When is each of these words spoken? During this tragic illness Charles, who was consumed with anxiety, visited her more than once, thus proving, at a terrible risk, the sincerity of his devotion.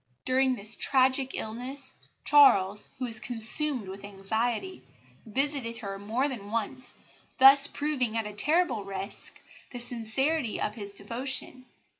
During 0.25 0.55
this 0.55 0.73
tragic 0.75 1.35
illness 1.35 1.91
Charles, 2.25 2.89
who 2.97 3.05
was 3.05 3.19
consumed 3.19 3.87
with 3.87 4.03
anxiety, 4.03 4.81
visited 5.27 5.77
her 5.77 5.99
more 5.99 6.27
than 6.27 6.49
once, 6.49 6.95
thus 7.37 7.67
proving, 7.67 8.17
at 8.17 8.25
a 8.25 8.33
terrible 8.33 8.83
risk, 8.83 9.39
the 9.69 9.77
sincerity 9.77 10.59
of 10.59 10.73
his 10.73 10.91
devotion. 10.91 11.67